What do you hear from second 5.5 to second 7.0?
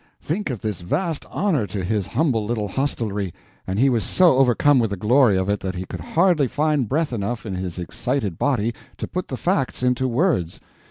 that he could hardly find